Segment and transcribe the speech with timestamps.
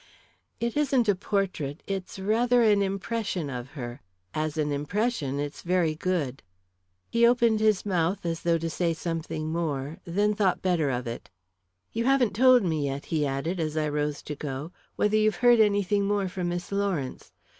[0.59, 4.01] "It isn't a portrait it's rather an impression of her.
[4.33, 6.41] As an impression, it's very good."
[7.11, 11.29] He opened his mouth as though to say something more, then thought better of it.
[11.93, 15.59] "You haven't told me yet," he added, as I rose to go, "whether you've heard
[15.59, 17.31] anything more from Miss Lawrence.